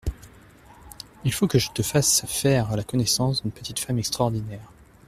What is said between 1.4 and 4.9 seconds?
que je te fasse faire la connaissance d'une petite femme extraordinaire.